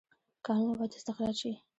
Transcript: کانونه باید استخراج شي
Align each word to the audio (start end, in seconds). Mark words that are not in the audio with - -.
کانونه 0.45 0.75
باید 0.79 0.93
استخراج 0.97 1.35
شي 1.41 1.51